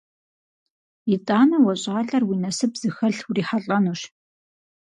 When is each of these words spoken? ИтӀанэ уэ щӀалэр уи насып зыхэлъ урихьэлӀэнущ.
ИтӀанэ 1.13 1.57
уэ 1.63 1.73
щӀалэр 1.81 2.23
уи 2.25 2.35
насып 2.43 2.71
зыхэлъ 2.81 3.21
урихьэлӀэнущ. 3.29 4.01